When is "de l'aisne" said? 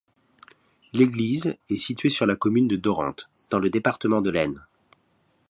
4.23-4.65